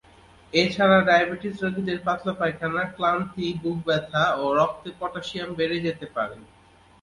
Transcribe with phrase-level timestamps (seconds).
[0.53, 6.35] এ ছাড়া ডায়াবেটিস রোগীদের পাতলা পায়খানা, ক্লান্তি, বুক ব্যথা ও রক্তে পটাশিয়াম বেড়ে যেতে পারে।